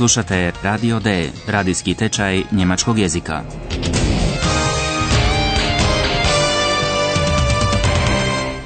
Slušate 0.00 0.52
Radio 0.62 1.00
D, 1.00 1.30
radijski 1.46 1.94
tečaj 1.94 2.42
njemačkog 2.52 2.98
jezika. 2.98 3.42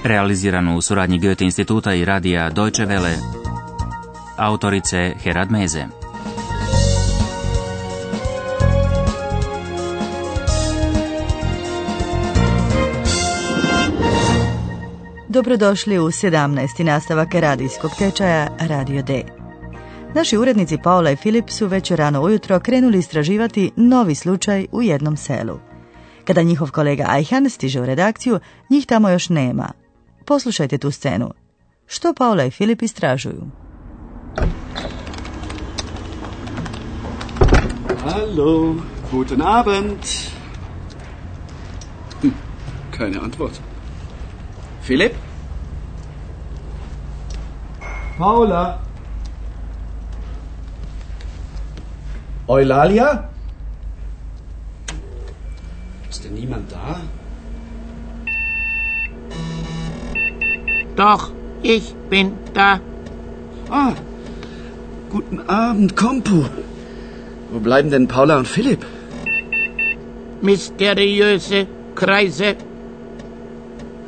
Realiziranu 0.05 0.77
u 0.77 0.83
suradnji 0.83 1.19
Goethe 1.19 1.45
instituta 1.45 1.95
i 1.95 2.05
radija 2.05 2.51
Deutsche 2.51 2.87
Welle. 2.87 3.15
Autorice 4.37 5.13
Herad 5.23 5.51
Meze. 5.51 5.87
Dobrodošli 15.29 15.99
u 15.99 16.03
17. 16.03 16.85
nastavak 16.85 17.35
radijskog 17.35 17.91
tečaja 17.99 18.49
Radio 18.61 19.03
D. 19.03 19.44
Naši 20.15 20.37
urednici 20.37 20.79
Paula 20.79 21.11
i 21.11 21.17
Filip 21.17 21.51
su 21.51 21.67
već 21.67 21.91
rano 21.91 22.23
ujutro 22.23 22.61
krenuli 22.61 22.99
istraživati 22.99 23.71
novi 23.77 24.15
slučaj 24.15 24.67
u 24.73 24.83
jednom 24.83 25.17
selu. 25.17 25.59
Kada 26.25 26.43
njihov 26.43 26.71
kolega 26.71 27.05
Ajhan 27.09 27.51
stiže 27.51 27.81
u 27.81 27.87
redakciju, 27.87 28.41
njih 28.71 28.87
tamo 28.87 29.09
još 29.09 29.29
nema. 29.29 29.73
Poslušajte 30.25 30.79
tu 30.79 30.91
scenu. 30.91 31.31
Što 31.87 32.15
Paula 32.15 32.45
i 32.45 32.51
Filip 32.51 32.83
istražuju? 32.83 33.47
Hallo, 38.05 38.75
guten 39.11 39.43
Abend. 39.43 39.99
Hm, 42.23 42.29
keine 42.99 43.19
Antwort. 43.19 43.59
Philipp? 44.87 45.15
Paula? 48.19 48.85
Eulalia? 52.47 53.29
Ist 56.11 56.25
denn 56.25 56.35
niemand 56.35 56.71
da? 56.71 57.01
Doch, 60.97 61.31
ich 61.63 61.95
bin 62.11 62.33
da. 62.53 62.81
Ah, 63.71 63.93
guten 65.11 65.41
Abend, 65.49 65.97
Kompo. 65.97 66.45
Wo 67.51 67.61
bleiben 67.61 67.91
denn 67.91 68.09
Paula 68.09 68.37
und 68.37 68.47
Philipp? 68.47 68.85
Mysteriöse 70.43 71.67
Kreise. 71.95 72.57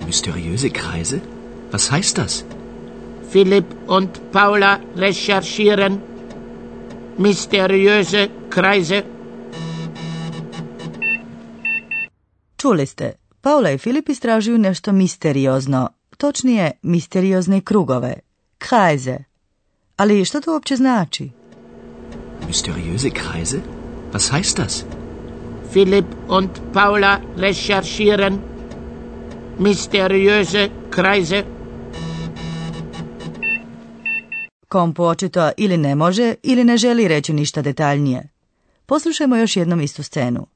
Mysteriöse 0.04 0.70
Kreise? 0.70 1.22
Was 1.70 1.90
heißt 1.90 2.18
das? 2.18 2.44
Philipp 3.30 3.64
und 3.86 4.30
Paula 4.30 4.78
recherchieren. 4.94 6.15
Mysteriöse 7.18 8.28
Kreise. 8.50 9.02
Čuli 12.56 12.86
ste, 12.86 13.12
Paula 13.40 13.70
i 13.70 13.78
Filip 13.78 14.08
istražuju 14.08 14.58
nešto 14.58 14.92
misteriozno, 14.92 15.88
točnije 16.16 16.70
misteriozne 16.82 17.60
krugove, 17.60 18.14
krajze. 18.58 19.16
Ali 19.96 20.24
što 20.24 20.40
to 20.40 20.52
uopće 20.52 20.76
znači? 20.76 21.30
Mysteriöse 22.48 23.10
Kreise? 23.10 23.58
Was 24.12 24.32
heißt 24.32 24.56
das? 24.56 24.84
Philipp 25.72 26.08
und 26.28 26.50
Paula 26.72 27.18
recherchieren. 27.36 28.38
Mysteriöse 29.58 30.68
Kreise. 30.90 31.55
Kompu 34.76 35.04
očito 35.04 35.50
ili 35.56 35.76
ne 35.76 35.94
može 35.94 36.34
ili 36.42 36.64
ne 36.64 36.76
želi 36.76 37.08
reći 37.08 37.32
ništa 37.32 37.62
detaljnije. 37.62 38.28
Poslušajmo 38.86 39.36
još 39.36 39.56
jednom 39.56 39.80
istu 39.80 40.02
scenu. 40.02 40.46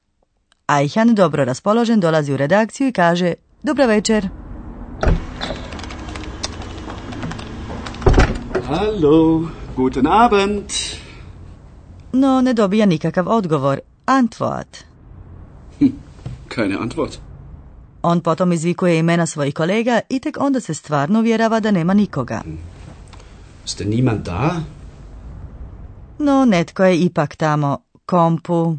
Ajhan, 0.66 1.14
dobro 1.14 1.44
raspoložen, 1.44 2.00
dolazi 2.00 2.32
u 2.32 2.36
redakciju 2.36 2.88
i 2.88 2.92
kaže 2.92 3.34
Dobra 3.62 3.86
večer. 3.86 4.28
Hallo, 8.66 9.48
guten 9.76 10.06
Abend. 10.06 10.64
No, 12.12 12.40
ne 12.40 12.52
dobija 12.52 12.86
nikakav 12.86 13.28
odgovor. 13.28 13.80
Antwort. 14.06 14.84
Keine 16.48 16.76
Antwort. 16.76 17.18
On 18.02 18.20
potom 18.20 18.52
izvikuje 18.52 18.98
imena 18.98 19.26
svojih 19.26 19.54
kolega 19.54 20.00
i 20.08 20.20
tek 20.20 20.36
onda 20.40 20.60
se 20.60 20.74
stvarno 20.74 21.18
uvjerava 21.18 21.60
da 21.60 21.70
nema 21.70 21.94
nikoga. 21.94 22.42
Ist 23.70 23.80
denn 23.80 23.88
niemand 23.88 24.26
da? 24.26 24.62
No, 26.18 26.44
netko 26.44 26.84
je 26.84 26.96
ipak 27.04 27.36
tamo. 27.36 27.78
Kompu. 28.06 28.78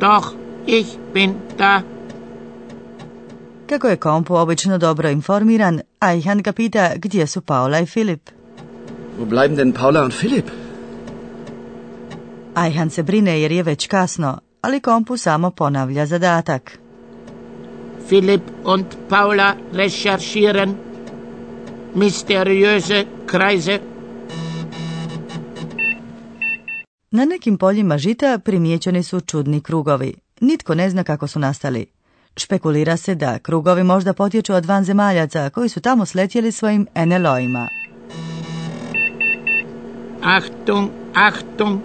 Doch, 0.00 0.34
ich 0.66 0.86
bin 1.14 1.34
da. 1.58 1.82
Kako 3.66 3.88
je 3.88 3.96
Kompu 3.96 4.34
obično 4.34 4.78
dobro 4.78 5.08
informiran, 5.08 5.80
Ajhan 5.98 6.42
ga 6.42 6.52
pita 6.52 6.92
gdje 6.96 7.26
su 7.26 7.40
Paula 7.40 7.80
i 7.80 7.86
Filip. 7.86 8.30
Wo 9.18 9.24
bleiben 9.24 9.56
denn 9.56 9.72
Paula 9.72 10.04
und 10.04 10.14
Philipp? 10.20 10.48
Ajhan 12.54 12.90
se 12.90 13.02
brine 13.02 13.40
jer 13.40 13.52
je 13.52 13.62
već 13.62 13.86
kasno, 13.86 14.38
ali 14.60 14.80
Kompu 14.80 15.16
samo 15.16 15.50
ponavlja 15.50 16.06
zadatak. 16.06 16.78
Philipp 18.08 18.42
und 18.64 18.86
Paula 19.08 19.54
recherchieren. 19.72 20.93
Mysteriöse 21.94 23.04
Kreise. 23.26 23.80
Na 27.10 27.24
nekim 27.24 27.58
poljima 27.58 27.98
žita 27.98 28.38
primijećeni 28.38 29.02
su 29.02 29.20
čudni 29.20 29.60
krugovi. 29.60 30.14
Nitko 30.40 30.74
ne 30.74 30.90
zna 30.90 31.04
kako 31.04 31.26
su 31.26 31.38
nastali. 31.38 31.86
Špekulira 32.36 32.96
se 32.96 33.14
da 33.14 33.38
krugovi 33.38 33.82
možda 33.82 34.12
potječu 34.12 34.54
od 34.54 34.66
vanzemaljaca 34.66 35.50
koji 35.50 35.68
su 35.68 35.80
tamo 35.80 36.06
sletjeli 36.06 36.52
svojim 36.52 36.86
NLO-ima. 36.94 37.68
Achtung, 40.22 40.90
Achtung. 41.14 41.80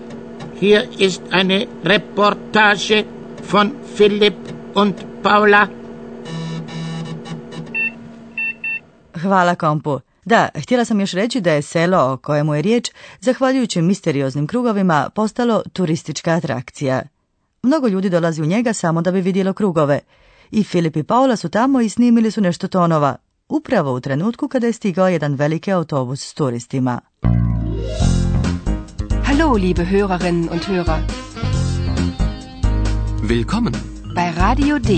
Hier 0.59 0.87
ist 0.97 1.21
eine 1.31 1.65
Reportage 1.83 3.03
von 3.51 3.71
Philipp 3.97 4.37
und 4.75 4.93
Paula. 5.23 5.78
Hvala 9.22 9.56
kompu. 9.56 10.00
Da, 10.25 10.50
htjela 10.56 10.85
sam 10.85 11.00
još 11.00 11.12
reći 11.12 11.41
da 11.41 11.52
je 11.52 11.62
selo 11.62 12.13
o 12.13 12.18
kojemu 12.18 12.56
je 12.56 12.62
riječ, 12.62 12.91
zahvaljujući 13.19 13.81
misterioznim 13.81 14.47
krugovima, 14.47 15.09
postalo 15.16 15.63
turistička 15.74 16.31
atrakcija. 16.31 17.02
Mnogo 17.63 17.88
ljudi 17.88 18.09
dolazi 18.09 18.41
u 18.41 18.46
njega 18.46 18.74
samo 18.74 19.02
da 19.02 19.12
bi 19.12 19.22
vidjelo 19.22 19.53
krugove. 19.53 20.00
I 20.52 20.63
Filip 20.63 20.96
i 20.96 21.03
Paula 21.03 21.35
su 21.35 21.50
tamo 21.50 21.81
i 21.81 21.90
snimili 21.90 22.31
su 22.31 22.41
nešto 22.41 22.68
tonova, 22.68 23.16
upravo 23.50 23.94
u 23.94 24.00
trenutku 24.00 24.47
kada 24.47 24.68
je 24.68 24.74
stigao 24.74 25.07
jedan 25.09 25.34
veliki 25.34 25.72
autobus 25.72 26.22
s 26.30 26.34
turistima. 26.34 27.01
Hallo, 29.24 29.53
liebe 29.53 29.86
Hörerinnen 29.86 30.50
und 30.50 30.62
Hörer, 30.68 31.00
Willkommen. 33.24 33.74
bei 34.16 34.31
Radio 34.38 34.80
D. 34.80 34.90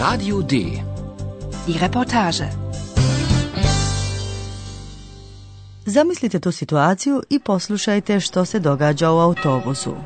Radio 0.00 0.40
D. 0.40 0.56
Die 1.66 1.78
Reportage. 1.78 2.44
Zamislite 5.86 6.40
tu 6.40 6.52
situaciju 6.52 7.22
i 7.30 7.38
poslušajte 7.38 8.20
što 8.20 8.44
se 8.44 8.58
događa 8.58 9.10
u 9.10 9.18
autobusu. 9.18 9.96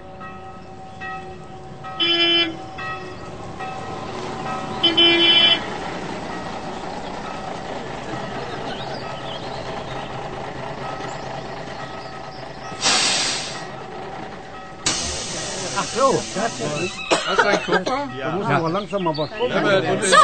So, 15.94 17.03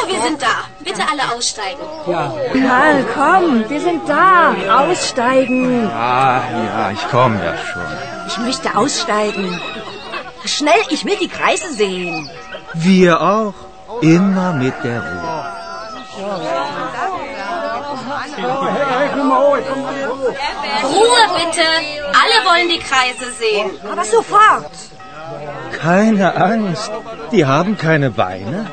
wir 0.08 0.20
sind 0.22 0.42
da. 0.42 0.64
Bitte 0.80 1.02
alle 1.10 1.34
aussteigen. 1.34 1.80
Karl, 2.04 3.04
komm, 3.14 3.68
wir 3.68 3.80
sind 3.80 4.08
da. 4.08 4.54
Aussteigen. 4.80 5.90
Ah, 5.90 6.42
ja, 6.50 6.90
ich 6.92 7.08
komme 7.08 7.42
ja 7.44 7.56
schon. 7.56 7.82
Ich 8.28 8.38
möchte 8.38 8.76
aussteigen. 8.76 9.60
Schnell, 10.44 10.80
ich 10.90 11.04
will 11.04 11.16
die 11.16 11.28
Kreise 11.28 11.72
sehen. 11.72 12.30
Wir 12.74 13.20
auch. 13.20 13.54
Immer 14.02 14.52
mit 14.52 14.74
der 14.84 15.00
Ruhe. 15.00 15.60
Ruhe 20.84 21.22
bitte. 21.36 21.66
Alle 22.22 22.44
wollen 22.48 22.68
die 22.68 22.78
Kreise 22.78 23.32
sehen. 23.32 23.70
Aber 23.90 24.04
sofort. 24.04 24.70
Keine 25.82 26.36
Angst. 26.36 26.90
Die 27.32 27.46
haben 27.46 27.76
keine 27.76 28.10
Beine. 28.10 28.66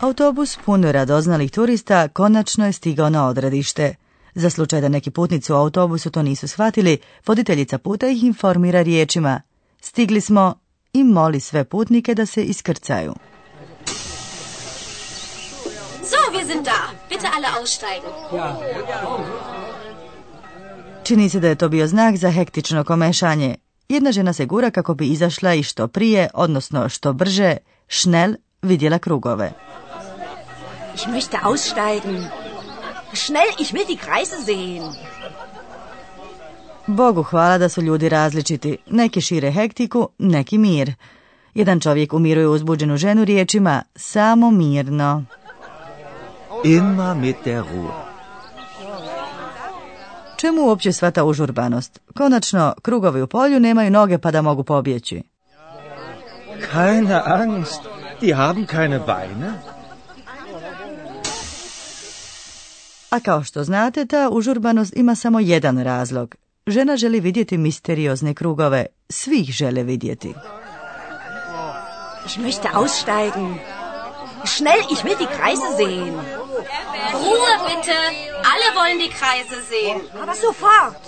Autobus 0.00 0.58
pun 0.64 0.84
radoznalih 0.84 1.50
turista 1.50 2.08
konačno 2.08 2.66
je 2.66 2.72
stigao 2.72 3.10
na 3.10 3.26
odredište. 3.26 3.94
Za 4.34 4.50
slučaj 4.50 4.80
da 4.80 4.88
neki 4.88 5.10
putnici 5.10 5.52
u 5.52 5.56
autobusu 5.56 6.10
to 6.10 6.22
nisu 6.22 6.48
shvatili, 6.48 6.98
voditeljica 7.26 7.78
puta 7.78 8.08
ih 8.08 8.24
informira 8.24 8.82
riječima. 8.82 9.40
Stigli 9.80 10.20
smo 10.20 10.54
i 10.92 11.04
moli 11.04 11.40
sve 11.40 11.64
putnike 11.64 12.14
da 12.14 12.26
se 12.26 12.44
iskrcaju. 12.44 13.14
Wir 16.32 16.46
sind 16.46 16.64
da. 16.64 16.80
Bitte 17.08 17.28
alle 17.36 17.48
aussteigen. 17.58 18.10
Čini 21.04 21.28
se 21.28 21.40
da 21.40 21.48
je 21.48 21.54
to 21.54 21.68
bio 21.68 21.86
znak 21.86 22.16
za 22.16 22.30
hektično 22.30 22.84
komešanje. 22.84 23.54
Jedna 23.88 24.12
žena 24.12 24.32
se 24.32 24.46
gura 24.46 24.70
kako 24.70 24.94
bi 24.94 25.06
izašla 25.06 25.54
i 25.54 25.62
što 25.62 25.88
prije, 25.88 26.28
odnosno 26.34 26.88
što 26.88 27.12
brže, 27.12 27.56
šnel 27.88 28.34
vidjela 28.62 28.98
krugove. 28.98 29.52
Ich 30.94 31.08
möchte 31.08 31.38
aussteigen. 31.42 32.24
Schnell, 33.14 33.50
ich 33.58 33.72
will 33.72 33.86
die 33.86 33.96
Kreise 33.96 34.36
sehen. 34.44 34.92
Bogu 36.86 37.22
hvala 37.22 37.58
da 37.58 37.68
su 37.68 37.82
ljudi 37.82 38.08
različiti. 38.08 38.76
Neki 38.90 39.20
šire 39.20 39.50
hektiku, 39.50 40.08
neki 40.18 40.58
mir. 40.58 40.92
Jedan 41.54 41.80
čovjek 41.80 42.12
umiruje 42.12 42.48
uzbuđenu 42.48 42.96
ženu 42.96 43.24
riječima 43.24 43.82
samo 43.96 44.50
mirno. 44.50 45.24
Immer 46.64 47.14
mit 47.16 47.36
der 47.44 47.62
Ruhe. 47.62 48.10
Čemu 50.36 50.62
uopće 50.62 50.92
sva 50.92 51.10
ta 51.10 51.24
užurbanost? 51.24 52.00
Konačno, 52.16 52.74
krugovi 52.82 53.22
u 53.22 53.26
polju 53.26 53.60
nemaju 53.60 53.90
noge 53.90 54.18
pa 54.18 54.30
da 54.30 54.42
mogu 54.42 54.64
pobjeći. 54.64 55.22
Keine 56.72 57.22
Angst, 57.24 57.80
die 58.20 58.34
haben 58.34 58.66
keine 58.66 58.98
Beine. 59.06 59.52
A 63.10 63.20
kao 63.20 63.44
što 63.44 63.64
znate, 63.64 64.06
ta 64.06 64.28
užurbanost 64.32 64.96
ima 64.96 65.14
samo 65.14 65.40
jedan 65.40 65.78
razlog. 65.78 66.34
Žena 66.66 66.96
želi 66.96 67.20
vidjeti 67.20 67.58
misteriozne 67.58 68.34
krugove. 68.34 68.86
Svih 69.08 69.50
žele 69.50 69.82
vidjeti. 69.82 70.34
Ich 72.26 72.38
möchte 72.38 72.68
aussteigen. 72.74 73.54
Schnell, 74.44 74.80
ich 74.92 75.04
will 75.04 75.18
die 75.18 75.26
Kreise 75.26 75.76
sehen. 75.76 76.39
Ruhe 77.12 77.54
bitte. 77.68 77.98
Alle 78.52 78.68
wollen 78.76 78.98
die 78.98 79.12
Kreise 79.18 79.58
sehen. 79.70 80.00
Aber 80.22 80.34
sofort. 80.34 81.02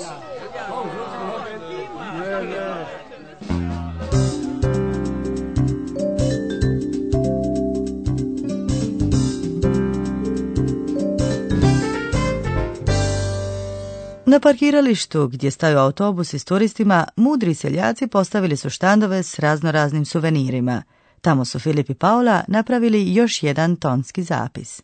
Na 14.26 14.40
parkiralištu 14.40 15.28
gdje 15.28 15.50
staju 15.50 15.78
autobusi 15.78 16.38
s 16.38 16.44
turistima, 16.44 17.06
mudri 17.16 17.55
seljaci 17.55 18.06
postavili 18.06 18.56
su 18.56 18.70
štandove 18.70 19.22
s 19.22 19.38
raznoraznim 19.38 20.05
suvenirima. 20.05 20.82
Tamo 21.20 21.44
su 21.44 21.58
Filip 21.58 21.90
i 21.90 21.94
Paula 21.94 22.44
napravili 22.48 23.14
još 23.14 23.43
jedan 23.43 23.76
tonski 23.76 24.22
zapis. 24.22 24.82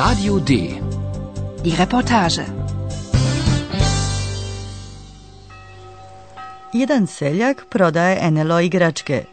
Radio 0.00 0.38
D. 0.38 0.80
Die 1.62 1.76
Reportage. 1.76 2.44
Jedan 6.72 7.06
seljak 7.06 7.64
prodaje 7.70 8.30
NLO 8.30 8.60
igračke. 8.60 9.24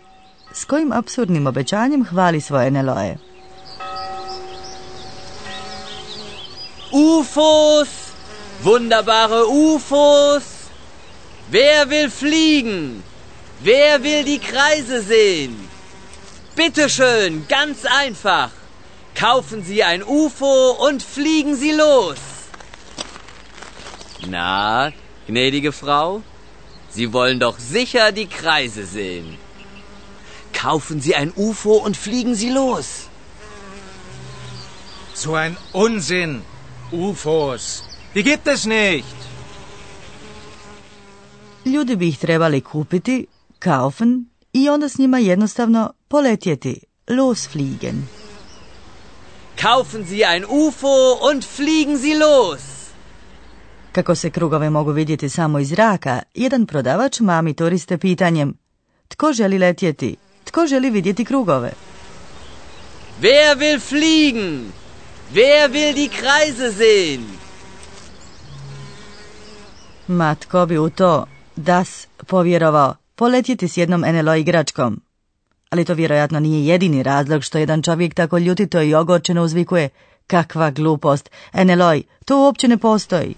S 0.54 0.66
kojim 0.66 0.92
apsurdnim 0.92 1.48
obećanjem 1.48 2.06
hvali 2.06 2.42
svoje 2.42 2.72
NLO-e? 2.72 3.16
UFOs! 6.92 7.90
Wunderbare 8.64 9.44
UFOs! 9.50 10.44
Wer 11.52 11.88
will 11.88 12.10
fliegen? 12.10 13.04
Wer 13.64 14.02
will 14.02 14.24
die 14.26 14.40
Kreise 14.40 15.04
sehen? 15.04 15.56
Bitte 16.56 16.90
schön, 16.90 17.48
ganz 17.50 17.78
einfach. 18.06 18.67
Kaufen 19.20 19.64
Sie 19.64 19.84
ein 19.84 20.04
UFO 20.04 20.56
und 20.88 21.02
fliegen 21.02 21.56
Sie 21.56 21.72
los. 21.72 22.20
Na, 24.28 24.92
gnädige 25.28 25.72
Frau, 25.72 26.22
Sie 26.90 27.12
wollen 27.14 27.40
doch 27.40 27.58
sicher 27.58 28.12
die 28.12 28.28
Kreise 28.28 28.86
sehen. 28.86 29.38
Kaufen 30.54 31.02
Sie 31.02 31.16
ein 31.16 31.34
UFO 31.36 31.78
und 31.86 31.98
fliegen 31.98 32.36
Sie 32.36 32.52
los. 32.52 33.10
So 35.16 35.34
ein 35.34 35.58
Unsinn. 35.74 36.44
UFOs. 36.92 37.84
Die 38.16 38.24
gibt 38.24 38.48
es 38.48 38.66
nicht. 38.66 39.18
Ljudi 41.66 41.96
bi 41.96 42.08
ih 42.08 42.18
trebali 42.20 42.62
kupiti, 42.62 43.28
kaufen, 43.60 44.30
i 44.54 44.70
onda 44.70 44.90
s 44.90 44.98
njima 44.98 45.20
jednostavno 45.20 45.94
poletjeti, 46.08 46.80
losfliegen. 47.08 48.17
Kaufen 49.62 50.06
Sie 50.06 50.26
ein 50.26 50.46
UFO 50.46 51.18
und 51.30 51.44
fliegen 51.44 51.98
Sie 51.98 52.16
los. 52.16 52.62
Kako 53.92 54.16
se 54.16 54.30
krugove 54.30 54.70
mogu 54.70 54.92
vidjeti 54.92 55.30
samo 55.30 55.60
iz 55.60 55.70
zraka, 55.70 56.22
jedan 56.34 56.66
prodavač 56.66 57.20
mami 57.20 57.54
turiste 57.54 57.98
pitanjem 57.98 58.58
Tko 59.08 59.34
želi 59.34 59.58
letjeti? 59.58 60.16
Tko 60.44 60.68
želi 60.68 60.90
vidjeti 60.90 61.26
krugove? 61.26 61.72
Wer 63.22 63.58
will 63.58 63.80
fliegen? 63.80 64.72
Wer 65.34 65.70
will 65.70 65.94
die 65.96 66.10
Kreise 66.10 66.74
sehen? 66.74 67.26
Ma 70.08 70.36
tko 70.36 70.66
bi 70.66 70.78
u 70.78 70.90
to, 70.90 71.26
das, 71.56 72.08
povjerovao, 72.28 72.96
poletjeti 73.16 73.68
s 73.68 73.78
jednom 73.78 74.02
NLO 74.02 74.36
igračkom. 74.36 75.07
Ali 75.70 75.86
to 75.86 75.94
vjerojatno 75.94 76.40
nije 76.40 76.68
jedini 76.68 77.04
razlog 77.04 77.44
što 77.44 77.58
jedan 77.58 77.82
čovjek 77.82 78.14
tako 78.14 78.38
ljutito 78.38 78.82
i 78.82 78.94
ogorčeno 78.94 79.44
uzvikuje 79.44 79.90
kakva 80.28 80.72
glupost, 80.72 81.30
NLO, 81.54 82.02
to 82.26 82.44
uopće 82.44 82.68
ne 82.68 82.78
postoji. 82.78 83.36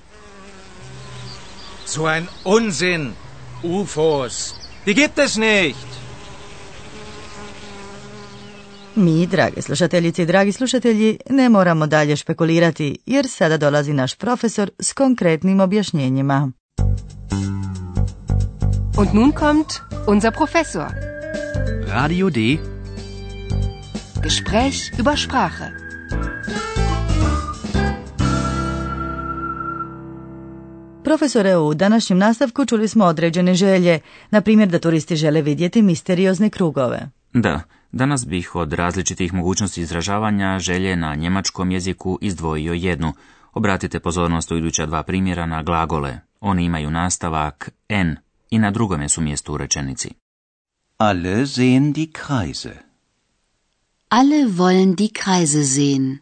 So 1.86 2.08
ein 2.08 2.28
Unsinn. 2.46 3.12
UFOs. 3.64 4.54
Die 4.86 4.94
gibt 4.94 5.20
es 5.20 5.38
nicht. 5.38 5.88
Mi, 8.96 9.28
drage 9.28 9.62
slušateljice 9.62 10.24
i 10.24 10.26
dragi 10.26 10.52
slušatelji, 10.52 11.18
ne 11.30 11.50
moramo 11.50 11.88
dalje 11.88 12.16
špekulirati, 12.16 12.98
jer 13.06 13.28
sada 13.30 13.58
dolazi 13.58 13.94
naš 13.94 14.16
profesor 14.16 14.70
s 14.80 14.94
konkretnim 14.94 15.60
objašnjenjima. 15.60 16.52
Und 18.98 19.14
nun 19.14 19.32
kommt 19.32 19.68
unser 20.08 20.32
Professor. 20.34 21.09
Radio 21.92 22.30
D. 22.30 22.58
Gespräch 24.22 24.92
über 25.00 25.18
Sprache. 25.18 25.72
Profesore, 31.04 31.58
u 31.58 31.74
današnjem 31.74 32.20
nastavku 32.20 32.66
čuli 32.66 32.88
smo 32.88 33.06
određene 33.06 33.54
želje, 33.54 34.00
na 34.32 34.42
primjer 34.42 34.70
da 34.70 34.80
turisti 34.80 35.16
žele 35.16 35.42
vidjeti 35.42 35.82
misteriozne 35.82 36.50
krugove. 36.50 37.10
Da, 37.34 37.62
danas 37.92 38.28
bih 38.28 38.56
od 38.56 38.74
različitih 38.74 39.34
mogućnosti 39.34 39.82
izražavanja 39.82 40.60
želje 40.60 40.96
na 40.96 41.16
njemačkom 41.16 41.72
jeziku 41.72 42.20
izdvojio 42.22 42.74
jednu. 42.74 43.14
Obratite 43.54 44.00
pozornost 44.00 44.52
u 44.52 44.58
iduća 44.58 44.86
dva 44.86 45.04
primjera 45.04 45.46
na 45.46 45.64
glagole. 45.64 46.20
Oni 46.40 46.66
imaju 46.66 46.92
nastavak 46.92 47.70
n 47.90 48.16
i 48.50 48.60
na 48.60 48.72
drugome 48.72 49.10
su 49.10 49.22
mjestu 49.22 49.54
u 49.54 49.58
rečenici. 49.58 50.29
Alle 51.02 51.48
sehen 51.48 51.94
die 51.94 52.12
Kreise. 52.12 52.74
Alle 54.10 54.58
wollen 54.58 54.96
die 54.96 55.14
Kreise 55.14 55.64
sehen. 55.64 56.20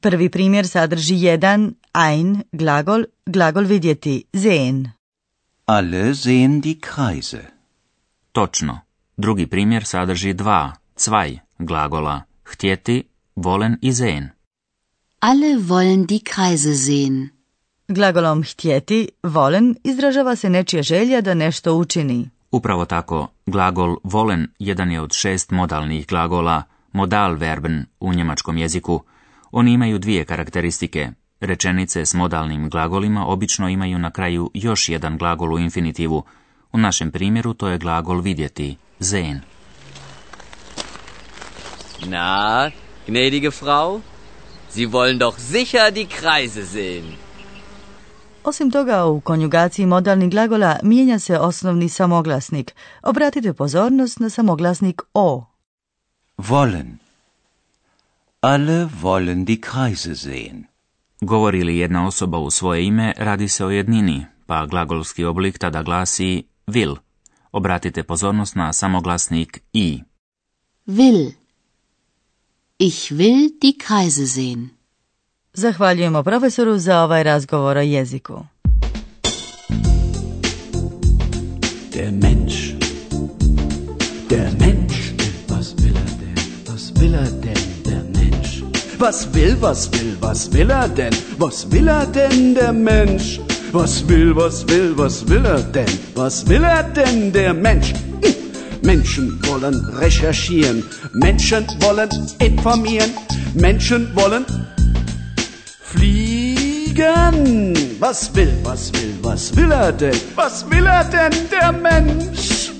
Prvi 0.00 0.28
primjer 0.30 0.64
sadrži 0.64 1.14
jedan, 1.14 1.74
ein, 1.92 2.42
glagol, 2.52 3.04
glagol 3.26 3.66
vidjeti, 3.68 4.24
sehen. 4.32 4.92
Alle 5.66 6.14
sehen 6.14 6.60
die 6.60 6.80
Kreise. 6.80 7.42
Točno. 8.32 8.80
Drugi 9.16 9.46
primjer 9.46 9.84
sadrži 9.84 10.32
dva, 10.32 10.72
zwei, 10.96 11.40
glagola, 11.58 12.22
htjeti, 12.44 13.02
volen 13.36 13.76
i 13.82 13.92
sehen. 13.92 14.30
Alle 15.20 15.58
wollen 15.60 16.06
die 16.06 16.20
Kreise 16.24 16.74
sehen. 16.76 17.28
Glagolom 17.88 18.42
htjeti, 18.42 19.08
volen, 19.22 19.76
izražava 19.84 20.36
se 20.36 20.50
nečija 20.50 20.82
želja 20.82 21.20
da 21.20 21.34
nešto 21.34 21.74
učini. 21.74 22.30
Upravo 22.50 22.84
tako, 22.84 23.28
glagol 23.46 23.96
volen 24.04 24.48
jedan 24.58 24.90
je 24.90 25.00
od 25.00 25.12
šest 25.12 25.50
modalnih 25.50 26.06
glagola, 26.06 26.62
modalverben 26.92 27.86
u 28.00 28.14
njemačkom 28.14 28.56
jeziku. 28.56 29.02
Oni 29.50 29.72
imaju 29.72 29.98
dvije 29.98 30.24
karakteristike. 30.24 31.10
Rečenice 31.40 32.06
s 32.06 32.14
modalnim 32.14 32.70
glagolima 32.70 33.26
obično 33.26 33.68
imaju 33.68 33.98
na 33.98 34.10
kraju 34.10 34.50
još 34.54 34.88
jedan 34.88 35.18
glagol 35.18 35.54
u 35.54 35.58
infinitivu. 35.58 36.22
U 36.72 36.78
našem 36.78 37.10
primjeru 37.10 37.54
to 37.54 37.68
je 37.68 37.78
glagol 37.78 38.20
vidjeti, 38.20 38.76
sehen. 39.00 39.40
Na, 42.06 42.70
gnädige 43.06 43.50
Frau, 43.50 44.00
Sie 44.70 44.86
wollen 44.86 45.18
doch 45.18 45.38
sicher 45.38 45.92
die 45.92 46.06
Kreise 46.06 46.66
sehen. 46.66 47.27
Osim 48.44 48.70
toga, 48.70 49.06
u 49.06 49.20
konjugaciji 49.20 49.86
modalnih 49.86 50.30
glagola 50.30 50.78
mijenja 50.82 51.18
se 51.18 51.38
osnovni 51.38 51.88
samoglasnik. 51.88 52.74
Obratite 53.02 53.52
pozornost 53.52 54.20
na 54.20 54.30
samoglasnik 54.30 55.02
o. 55.14 55.44
Wollen. 56.38 56.98
Alle 58.40 58.88
wollen 59.02 59.44
die 59.44 59.60
Kreise 59.60 60.16
sehen. 60.16 60.64
Govori 61.20 61.64
li 61.64 61.78
jedna 61.78 62.06
osoba 62.06 62.38
u 62.38 62.50
svoje 62.50 62.86
ime, 62.86 63.14
radi 63.16 63.48
se 63.48 63.64
o 63.64 63.70
jednini, 63.70 64.26
pa 64.46 64.66
glagolski 64.66 65.24
oblik 65.24 65.58
tada 65.58 65.82
glasi 65.82 66.44
will. 66.66 66.96
Obratite 67.52 68.02
pozornost 68.02 68.54
na 68.54 68.72
samoglasnik 68.72 69.62
i. 69.72 70.02
Will. 70.86 71.32
Ich 72.78 73.12
will 73.12 73.50
die 73.62 73.74
Kreise 73.86 74.26
sehen. 74.26 74.77
Zahvaljujemo 75.54 76.22
profesoru 76.22 76.78
za 76.78 77.02
ovaj 77.02 77.22
razgovor 77.22 77.76
o 77.76 77.80
jeziku. 77.80 78.44
Der 81.94 82.12
Mensch. 82.12 82.56
Der 84.30 84.48
Mensch. 84.60 84.98
Was 85.48 85.74
will 85.78 85.96
er 85.96 86.10
denn? 86.20 86.44
Was 86.68 86.92
will 87.00 87.14
er 87.14 87.30
denn, 87.42 87.82
der 87.84 88.02
Mensch? 88.14 88.62
Was 88.98 89.26
will, 89.34 89.56
was 89.62 89.90
will, 89.92 90.16
was 90.22 90.52
will 90.52 90.70
er 90.70 90.88
denn? 90.96 91.12
Was 91.38 91.66
will 91.72 91.88
er 91.88 92.06
denn, 92.14 92.54
der 92.54 92.72
Mensch? 92.72 93.40
Was 93.72 94.08
will, 94.08 94.36
was 94.36 94.64
will, 94.68 94.98
was 94.98 95.28
will 95.28 95.46
er 95.46 95.62
denn? 95.74 95.98
Was 96.14 96.48
will 96.48 96.64
er 96.64 96.82
denn, 96.82 97.32
der 97.32 97.54
Mensch? 97.54 97.92
Hm. 97.92 98.34
Menschen 98.82 99.38
wollen 99.46 99.74
recherchieren, 100.00 100.82
Menschen 101.12 101.66
wollen 101.80 102.08
informieren, 102.38 103.10
Menschen 103.54 104.08
wollen 104.14 104.44
fliegen. 105.90 107.74
Was 108.00 108.30
will, 108.34 108.52
was 108.64 108.92
will, 108.92 109.14
was 109.22 109.52
will 109.56 109.72
er 109.72 109.92
denn? 109.92 110.14
Was 110.36 110.64
will 110.70 110.86
er 110.86 111.04
denn, 111.10 111.32
der 111.50 111.72
Mensch? 111.72 112.70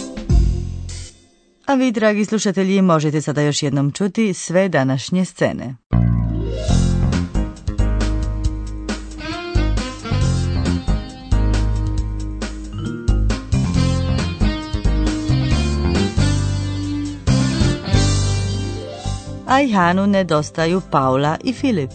A 1.66 1.74
vi, 1.74 1.90
dragi 1.92 2.24
slušatelji, 2.24 2.82
možete 2.82 3.22
sada 3.22 3.40
još 3.42 3.62
jednom 3.62 3.92
čuti 3.92 4.34
sve 4.34 4.68
današnje 4.68 5.24
scene. 5.24 5.74
Ajhanu 19.46 20.06
nedostaju 20.06 20.82
Paula 20.90 21.36
i 21.44 21.52
Filip. 21.52 21.90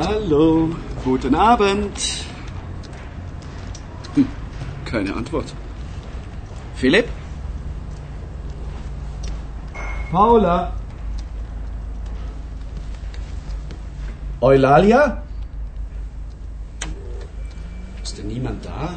Hallo, 0.00 0.70
guten 1.04 1.34
Abend. 1.34 1.98
Hm, 4.14 4.28
keine 4.84 5.12
Antwort. 5.12 5.52
Philipp? 6.76 7.08
Paula? 10.12 10.72
Eulalia? 14.40 15.20
Ist 18.00 18.18
denn 18.18 18.28
niemand 18.28 18.64
da? 18.64 18.94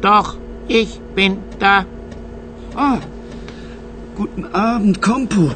Doch, 0.00 0.36
ich 0.68 1.00
bin 1.16 1.38
da. 1.58 1.84
Ah, 2.76 2.98
guten 4.14 4.44
Abend, 4.54 5.02
Kompu. 5.02 5.50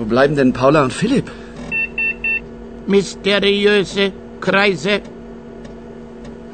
Wo 0.00 0.06
bleiben 0.06 0.34
denn 0.34 0.54
Paula 0.54 0.82
und 0.82 0.94
Philipp? 0.94 1.30
Mysteriöse 2.86 4.12
Kreise. 4.40 5.02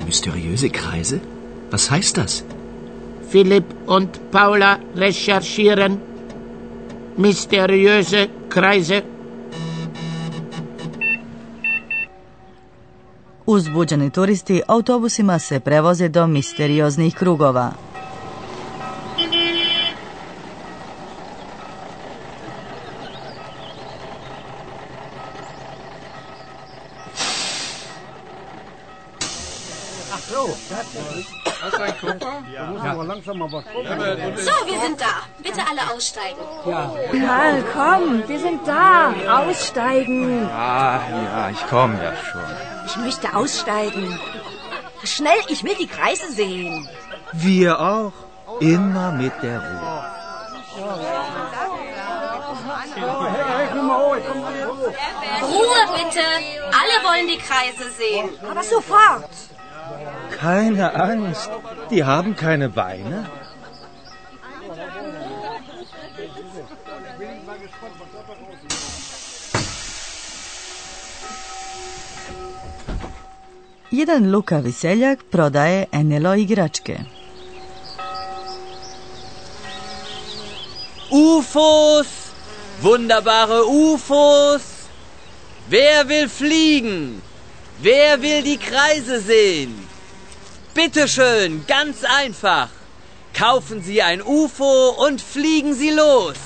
Mysteriöse 0.05 0.69
Kreise? 0.69 1.21
Was 1.71 1.89
heißt 1.89 2.17
das? 2.17 2.45
Philipp 3.31 3.65
und 3.87 4.11
Paula 4.33 4.81
recherchieren. 4.97 6.01
Mysteriöse 7.17 8.29
Kreise. 8.49 9.03
Uzbuđeni 13.47 14.11
turisti 14.11 14.63
autobusima 14.67 15.39
se 15.39 15.61
prevoze 15.61 16.09
do 16.09 16.27
misterioznih 16.27 17.15
krugova. 17.15 17.73
So, 33.49 34.53
wir 34.67 34.81
sind 34.81 35.01
da. 35.01 35.23
Bitte 35.43 35.61
alle 35.69 35.95
aussteigen. 35.95 36.41
Karl, 36.65 37.65
komm, 37.73 38.29
wir 38.29 38.39
sind 38.41 38.67
da. 38.67 39.15
Aussteigen. 39.39 40.49
Ah, 40.51 41.01
ja, 41.11 41.51
ich 41.51 41.67
komme 41.69 42.03
ja 42.03 42.13
schon. 42.17 42.41
Ich 42.87 42.97
möchte 42.97 43.35
aussteigen. 43.35 44.19
Schnell, 45.05 45.39
ich 45.49 45.63
will 45.63 45.77
die 45.77 45.87
Kreise 45.87 46.31
sehen. 46.33 46.89
Wir 47.33 47.79
auch. 47.81 48.13
Immer 48.61 49.13
mit 49.13 49.33
der 49.43 49.59
Ruhe. 49.61 50.17
Ruhe 55.43 55.81
bitte. 55.95 56.25
Alle 56.81 56.97
wollen 57.05 57.29
die 57.29 57.39
Kreise 57.39 57.91
sehen. 57.97 58.31
Aber 58.51 58.63
sofort. 58.63 59.29
Keine 60.39 60.95
Angst. 60.95 61.51
Die 61.91 62.05
haben 62.05 62.37
keine 62.37 62.69
Beine. 62.69 63.27
Jedan 73.91 74.31
lukavi 74.31 74.73
seljak 74.73 75.19
prodaje 75.31 75.87
Enelo 75.93 76.35
igračke. 76.35 76.99
UFOs! 81.11 82.07
Wunderbare 82.83 83.63
UFOs! 83.65 84.63
Wer 85.71 86.09
will 86.09 86.29
fliegen? 86.29 87.23
Wer 87.83 88.21
will 88.23 88.43
die 88.43 88.59
Kreise 88.59 89.21
sehen? 89.21 89.86
Bitte 90.77 91.09
schön, 91.09 91.65
ganz 91.67 92.05
einfach. 92.05 92.69
Kaufen 93.33 93.83
Sie 93.83 94.03
ein 94.03 94.21
UFO 94.21 94.91
und 95.07 95.23
fliegen 95.23 95.73
Sie 95.73 95.89
los. 95.89 96.37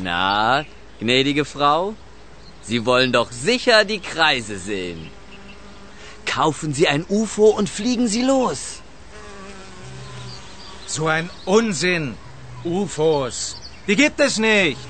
Na, 0.00 0.64
gnädige 1.00 1.44
Frau, 1.44 1.94
Sie 2.62 2.86
wollen 2.86 3.12
doch 3.12 3.32
sicher 3.32 3.84
die 3.84 3.98
Kreise 3.98 4.60
sehen. 4.60 5.10
Kaufen 6.24 6.72
Sie 6.72 6.86
ein 6.86 7.04
UFO 7.08 7.48
und 7.58 7.68
fliegen 7.68 8.06
Sie 8.06 8.22
los. 8.22 8.80
So 10.86 11.08
ein 11.08 11.28
Unsinn. 11.46 12.14
UFOs. 12.62 13.56
Die 13.88 13.96
gibt 13.96 14.20
es 14.20 14.38
nicht. 14.38 14.89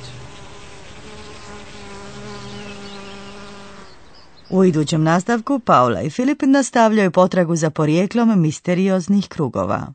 U 4.50 4.64
idućem 4.64 5.02
nastavku 5.02 5.59
Paula 5.59 6.02
i 6.02 6.11
Filip 6.11 6.42
nastavljaju 6.42 7.11
potragu 7.11 7.57
za 7.57 7.71
porijeklom 7.71 8.40
misterioznih 8.42 9.28
krugova. 9.28 9.92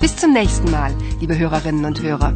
Bis 0.00 0.20
zum 0.20 0.30
nächsten 0.30 0.70
Mal, 0.70 0.90
liebe 1.20 1.34
Hörerinnen 1.34 1.86
und 1.86 1.98
Hörer. 1.98 2.32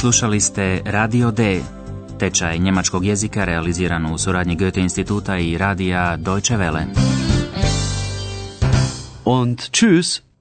Slušali 0.00 0.40
ste 0.40 0.80
Radio 0.84 1.30
D, 1.30 1.60
tečaj 2.18 2.58
njemačkog 2.58 3.04
jezika 3.04 3.44
realiziran 3.44 4.14
u 4.14 4.18
suradnji 4.18 4.56
Goethe 4.56 4.80
instituta 4.80 5.38
i 5.38 5.58
radija 5.58 6.16
Deutsche 6.16 6.56
Welle. 6.56 6.84
Und 9.24 9.58
tschüss. 9.58 10.33